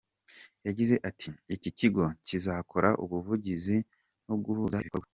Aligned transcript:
Yagize 0.67 0.95
ati 1.09 1.29
“Iki 1.55 1.69
kigo, 1.77 2.03
kizakora 2.27 2.89
ubuvugizi 3.03 3.77
no 4.27 4.35
guhuza 4.43 4.77
ibikorwa. 4.81 5.09